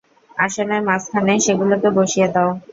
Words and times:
আসনের 0.37 0.81
মাঝখানে 0.87 1.33
সেগুলোকে 1.45 1.89
বসিয়ে 1.97 2.27
দাও। 2.33 2.49